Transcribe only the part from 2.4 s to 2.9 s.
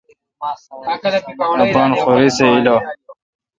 ایلہ۔